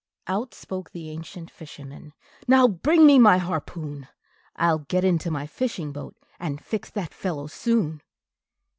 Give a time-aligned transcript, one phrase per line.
[0.25, 2.13] Out spoke the ancient fisherman,
[2.47, 4.07] "Now bring me my harpoon!
[4.55, 8.01] I'll get into my fishing boat, and fix the fellow soon."